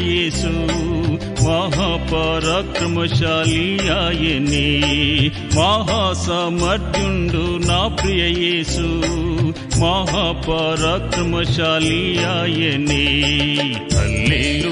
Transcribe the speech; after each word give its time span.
మహాపరాక్రమశాలి 1.44 3.64
ఆయనే 3.96 4.68
మహాసమర్యుండు 5.56 7.44
నా 7.68 7.88
ప్రియ 7.88 8.62
మహాపరాక్రమశాలి 9.82 12.02
ఆయనే 12.34 13.06
హల్లెలూయా 13.96 14.63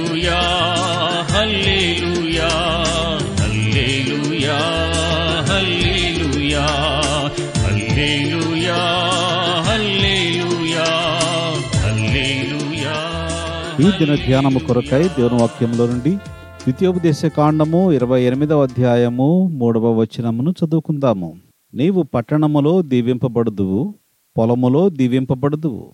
ఈ 13.81 13.83
దిన 13.83 14.15
ధ్యానము 14.15 14.59
కొరకై 14.59 15.07
దేవుని 15.07 15.35
వాక్యంలో 15.35 15.87
నుండి 15.87 16.15
ద్వితీయోపదేశ 16.15 17.25
కాండము 17.25 17.91
ఇరవై 17.91 18.21
ఎనిమిదవ 18.21 18.63
అధ్యాయము 18.63 19.47
మూడవ 19.47 19.91
వచనమును 19.93 20.51
చదువుకుందాము. 20.51 21.37
నీవు 21.73 22.03
పట్టణములో 22.03 22.81
దీవింపబడుదువు 22.81 23.95
పొలములో 24.37 24.89
దీవింపబడుదువు. 24.89 25.87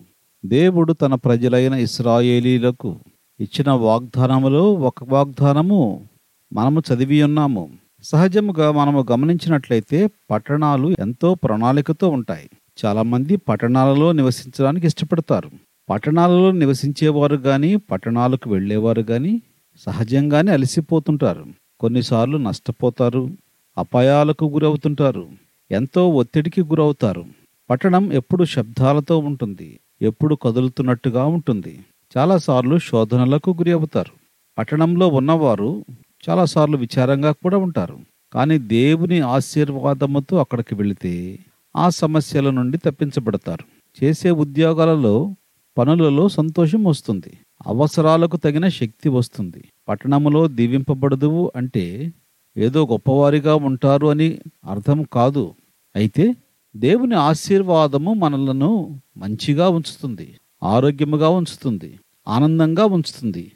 దేవుడు 0.46 0.92
తన 0.92 1.14
ప్రజలైన 1.14 1.72
ఇస్రాయేలీలకు 1.72 2.96
ఇచ్చిన 3.40 3.70
వాగ్దానములో 3.70 4.72
ఒక 4.72 4.94
వాగ్దానము 5.08 6.08
మనము 6.52 6.82
చదివి 6.94 7.22
ఉన్నాము. 7.22 7.70
సహజముగా 8.02 8.72
మనము 8.72 9.06
గమనించినట్లయితే 9.12 10.10
పట్టణాలు 10.30 10.96
ఎంతో 10.98 11.34
ప్రణాళికతో 11.34 12.08
ఉంటాయి. 12.08 12.50
చాలామంది 12.84 13.36
పట్టణాలలో 13.36 14.12
నివసించడానికి 14.12 14.86
ఇష్టపడతారు. 14.86 15.67
పట్టణాలలో 15.88 16.50
నివసించేవారు 16.52 17.36
కానీ 17.36 17.76
పట్టణాలకు 17.76 18.50
వెళ్ళేవారు 18.50 19.02
కానీ 19.02 19.42
సహజంగానే 19.86 20.52
అలసిపోతుంటారు. 20.52 21.46
కొన్నిసార్లు 21.80 22.38
నష్టపోతారు 22.38 23.30
అపాయాలకు 23.78 24.44
గురవుతుంటారు 24.44 25.28
ఎంతో 25.70 26.08
ఒత్తిడికి 26.08 26.62
గురవుతారు. 26.62 27.24
పట్టణం 27.70 28.12
ఎప్పుడు 28.12 28.44
శబ్దాలతో 28.44 29.18
ఉంటుంది 29.18 29.80
ఎప్పుడు 30.02 30.34
కదులుతున్నట్టుగా 30.34 31.24
ఉంటుంది. 31.24 31.78
చాలాసార్లు 32.16 32.78
శోధనలకు 32.78 33.50
గురి 33.50 33.72
అవుతారు. 33.72 34.12
పట్టణంలో 34.58 35.08
ఉన్నవారు 35.08 35.84
చాలాసార్లు 36.28 36.76
విచారంగా 36.76 37.32
కూడా 37.32 37.56
ఉంటారు. 37.56 37.98
కానీ 38.32 38.58
దేవుని 38.58 39.20
ఆశీర్వాదముతో 39.20 40.36
అక్కడికి 40.36 40.74
వెళితే 40.74 41.38
ఆ 41.76 41.88
సమస్యల 41.88 42.50
నుండి 42.50 42.78
తప్పించబడతారు. 42.78 43.64
చేసే 44.04 44.30
ఉద్యోగాలలో 44.30 45.34
పనులలో 45.78 46.28
సంతోషం 46.28 46.84
వస్తుంది. 46.84 47.32
అవసరాలకు 47.66 48.36
తగిన 48.36 48.68
శక్తి 48.68 49.08
వస్తుంది. 49.08 49.64
పట్టణములో 49.88 50.48
దీవింపబడదువు 50.48 51.52
అంటే 51.56 52.12
ఏదో 52.56 52.86
గొప్పవారిగా 52.86 53.54
ఉంటారు 53.54 54.06
అని 54.06 54.38
అర్థం 54.64 55.02
కాదు. 55.12 55.54
అయితే 55.96 56.34
దేవుని 56.76 57.14
ఆశీర్వాదము 57.14 58.14
మనలను 58.14 59.00
మంచిగా 59.16 59.68
ఉంచుతుంది 59.68 60.26
ఆరోగ్యముగా 60.62 61.28
ఉంచుతుంది 61.28 61.98
ఆనందంగా 62.28 62.84
ఉంచుతుంది. 62.84 63.52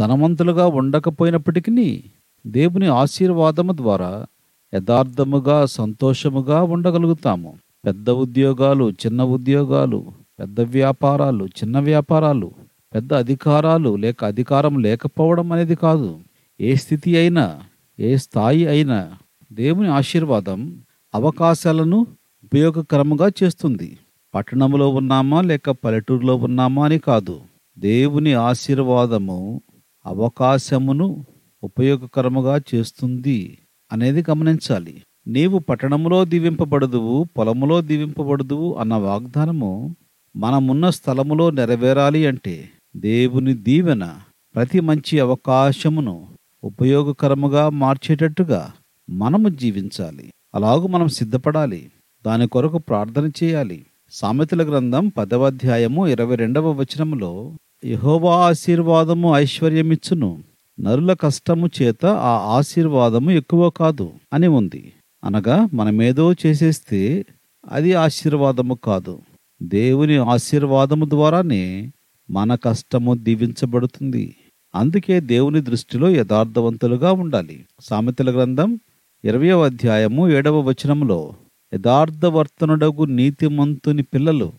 ధనవంతులుగా 0.00 0.66
ఉండకపోయినప్పటికీ 0.66 2.04
దేవుని 2.46 2.86
ఆశీర్వాదము 2.86 3.72
ద్వారా 3.72 4.26
యథార్థముగా 4.74 5.66
సంతోషముగా 5.66 6.62
ఉండగలుగుతాము. 6.62 7.54
పెద్ద 7.86 8.10
ఉద్యోగాలు 8.10 8.90
చిన్న 8.90 9.22
ఉద్యోగాలు 9.22 10.12
పెద్ద 10.42 10.60
వ్యాపారాలు 10.60 11.44
చిన్న 11.44 11.78
వ్యాపారాలు 11.78 12.52
పెద్ద 12.94 13.14
అధికారాలు 13.14 13.96
లేక 13.96 14.24
అధికారం 14.24 14.78
లేకపోవడం 14.78 15.52
అనేది 15.52 15.74
కాదు. 15.74 16.20
ఏ 16.60 16.74
స్థితి 16.74 17.16
అయినా 17.16 17.60
ఏ 18.00 18.16
స్థాయి 18.16 18.66
అయినా 18.66 19.12
దేవుని 19.52 19.88
ఆశీర్వాదం 19.88 20.82
అవకాశాలను 21.14 22.06
ఉపయోగకరముగా 22.44 23.28
చేస్తుంది. 23.42 23.98
పట్టణంలో 24.34 24.88
ఉన్నామా 24.88 25.40
లేక 25.40 25.70
పల్లెటూరులో 25.70 26.36
ఉన్నామా 26.36 26.84
అని 26.84 26.98
కాదు. 26.98 27.40
దేవుని 27.78 28.34
ఆశీర్వాదము 28.34 29.60
అవకాశమును 30.06 31.24
ఉపయోగకరముగా 31.64 32.60
చేస్తుంది 32.74 33.58
అనేది 33.92 34.24
గమనించాలి. 34.30 35.02
నీవు 35.26 35.58
పట్టణములో 35.58 36.24
దీవింపబడదువు 36.24 37.26
పొలములో 37.38 37.80
దీవింపబడదువు 37.80 38.74
అన్న 38.74 38.94
వాగ్దానము 38.94 39.96
మనమున్న 40.36 40.90
స్థలములో 40.90 41.50
నెరవేరాలి 41.50 42.26
అంటే 42.26 42.68
దేవుని 42.96 43.54
దీవెన 43.54 44.16
ప్రతి 44.54 44.80
మంచి 44.80 45.20
అవకాశమును 45.20 46.26
ఉపయోగకరముగా 46.64 47.68
మార్చేటట్టుగా 47.68 48.72
మనము 49.10 49.48
జీవించాలి. 49.48 50.32
అలాగూ 50.54 50.86
మనం 50.86 51.08
సిద్ధపడాలి. 51.08 51.90
దాని 52.26 52.48
కొరకు 52.48 52.78
ప్రార్థన 52.78 53.30
చేయాలి. 53.44 53.86
సామెతల 54.12 54.62
గ్రంథం 54.62 55.08
పదవ 55.08 55.46
అధ్యాయము 55.46 56.06
ఇరవై 56.06 56.36
రెండవ 56.36 56.70
వచనములో 56.70 57.52
యహోవా 57.84 58.36
ఆశీర్వాదము 58.36 59.36
ఐశ్వర్యమిచ్చును. 59.36 60.42
నరుల 60.80 61.12
కష్టము 61.12 61.70
చేత 61.82 62.06
ఆ 62.06 62.56
ఆశీర్వాదము 62.56 63.30
ఎక్కువ 63.30 63.70
కాదు 63.70 64.10
అని 64.32 64.46
ఉంది. 64.46 64.92
అనగా 65.24 65.68
మనమేదో 65.74 66.32
చేసేస్తే 66.32 67.26
అది 67.70 67.94
ఆశీర్వాదము 67.94 68.74
కాదు. 68.74 69.18
దేవుని 69.62 70.16
ఆశీర్వాదము 70.16 71.04
ద్వారానే 71.04 71.92
మన 72.30 72.54
కష్టము 72.54 73.14
దీవించబడుతుంది. 73.14 74.36
అందుకే 74.74 75.20
దేవుని 75.20 75.60
దృష్టిలో 75.60 76.08
యథార్థవంతులుగా 76.08 77.12
ఉండాలి. 77.12 77.64
సామెతల 77.80 78.30
గ్రంథం 78.30 78.78
ఇరవయో 79.24 79.62
అధ్యాయము 79.62 80.28
ఏడవ 80.28 80.60
వచనములో 80.60 81.34
యథార్థవర్తనుడగు 81.74 83.04
నీతిమంతుని 83.04 84.02
పిల్లలు 84.02 84.52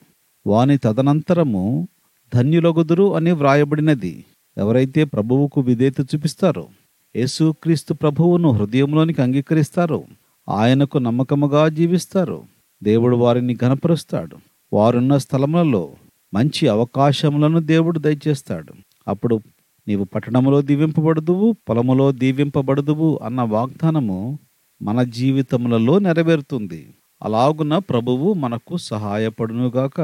వాని 0.48 0.78
తదనంతరము 0.78 1.88
ధన్యులగుదురు 2.36 3.16
అని 3.16 3.32
వ్రాయబడినది. 3.32 4.26
ఎవరైతే 4.58 5.04
ప్రభువుకు 5.04 5.62
విధేయత 5.62 6.02
చూపిస్తారో 6.02 6.66
యేసుక్రీస్తు 7.16 7.94
ప్రభువును 7.94 8.52
హృదయంలోనికి 8.52 9.22
అంగీకరిస్తారో 9.22 10.04
ఆయనకు 10.50 10.98
నమ్మకముగా 10.98 11.68
జీవిస్తారు 11.68 12.44
దేవుడు 12.84 13.16
వారిని 13.16 13.56
ఘనపరుస్తాడు. 13.56 14.53
వారున్న 14.74 15.18
స్థలములలో 15.18 15.92
మంచి 16.34 16.68
అవకాశములను 16.68 17.60
దేవుడు 17.60 18.00
దయచేస్తాడు. 18.00 18.74
అప్పుడు 19.08 19.40
నీవు 19.88 20.04
పట్టణములో 20.04 20.62
దీవింపబడదువు 20.62 21.56
పొలములో 21.70 22.12
దీవింపబడదువు 22.12 23.20
అన్న 23.24 23.42
వాగ్దానము 23.42 24.40
మన 24.82 25.04
జీవితములలో 25.04 26.00
నెరవేరుతుంది. 26.00 26.88
అలాగున 27.24 27.78
ప్రభువు 27.78 28.34
మనకు 28.34 28.78
సహాయపడునుగాక. 28.78 30.02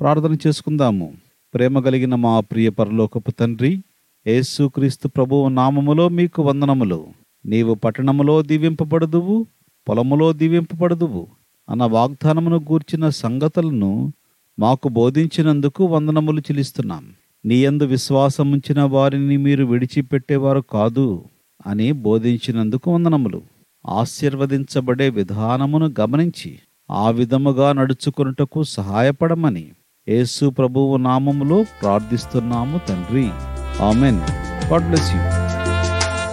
ప్రార్థన 0.00 0.36
చేసుకుందాము. 0.46 1.12
ప్రేమ 1.54 1.80
కలిగిన 1.80 2.14
మా 2.14 2.40
ప్రియ 2.40 2.70
పరలోకపు 2.70 3.30
తండ్రి 3.30 3.82
యేసుక్రీస్తు 4.26 5.08
ప్రభువు 5.08 5.48
నామములో 5.48 6.08
మీకు 6.08 6.42
వందనములు. 6.42 7.06
నీవు 7.46 7.74
పట్టణములో 7.74 8.42
దీవింపబడదువు 8.42 9.46
పొలములో 9.88 10.32
దీవింపబడదువు. 10.32 11.26
అన్న 11.68 11.84
వాగ్దానమును 11.84 12.56
గూర్చిన 12.56 13.08
సంగతులను 13.08 14.12
మాకు 14.58 14.88
బోధించినందుకు 14.88 15.84
వందనములు 15.84 16.40
చెల్లిస్తున్నాం. 16.40 17.12
నీయందు 17.44 17.84
విశ్వాసముంచిన 17.84 18.82
వారిని 18.82 19.36
మీరు 19.36 19.64
విడిచిపెట్టేవారు 19.64 20.64
కాదు 20.72 21.24
అని 21.66 21.92
బోధించినందుకు 21.92 22.94
వందనములు. 22.94 23.42
ఆశీర్వదించబడే 23.86 25.08
విధానమును 25.08 25.94
గమనించి 26.00 26.58
ఆ 26.90 27.10
విధముగా 27.10 27.72
నడుచుకొనుటకు 27.72 28.62
సహాయపడమని 28.62 29.68
యేసు 30.08 30.50
ప్రభువు 30.50 30.96
నామములో 30.96 31.64
ప్రార్థిస్తున్నాము 31.82 32.80
తండ్రి. 32.88 33.28
ఆమెన్. 33.82 34.20
గాడ్ 34.70 34.84
బ్లెస్ 34.84 35.12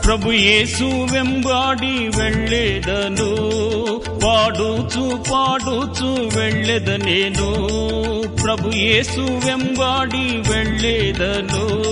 ప్రభు 0.07 0.31
యేసు 0.31 0.83
వెంబాడి 0.83 2.09
వెళ్ళేదను. 2.19 3.56
పాడుచు 4.47 5.23
పాడుచు 5.31 6.39
వెళ్ళెద 6.39 6.89
నేను 6.89 7.55
ప్రభు 8.43 8.71
యేసు 8.75 9.19
వెంబాడి 9.19 10.51
వెళ్ళేదను. 10.51 11.83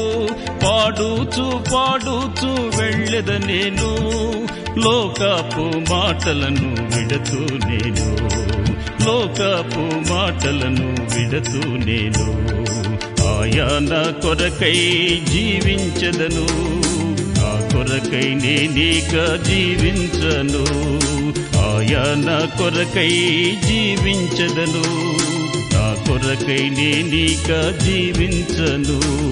పాడుచు 0.65 1.61
పాడుచు 1.73 2.51
వెళ్ళెద 2.81 3.31
నేను 3.31 3.97
లోకపు 4.79 5.93
మాటలను 5.93 6.75
విడతూ 6.97 7.67
నేను. 7.67 8.17
లోకపు 9.07 10.13
మాటలను 10.13 10.95
విడతూ 11.01 11.69
నేను. 11.69 12.25
ఆయన 13.27 14.11
కొరకై 14.11 14.75
జీవించదను. 15.31 16.47
ఆ 17.45 17.69
కొరకై 17.73 18.33
నేనీక 18.33 19.43
జీవించను. 19.43 20.65
ఆయన 21.65 22.50
కొరకై 22.57 23.09
జీవించదను. 23.65 25.15
నా 25.73 26.03
కొరకై 26.07 26.69
నేనిక 26.69 27.77
జీవించను. 27.83 29.25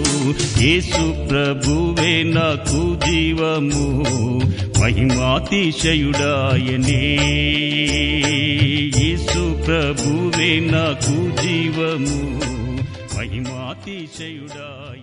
యేసు 0.63 1.27
ప్రభువే 1.27 2.23
నాకు 2.23 2.99
జీవము. 3.09 4.03
మహిమాతిశయుడాయనే. 4.81 5.63
యేసు 9.03 9.63
ప్రభువే 9.65 10.59
నాకు 10.59 11.41
జీవము. 11.41 12.41
మహిమాతిశయుడాయ 13.17 15.02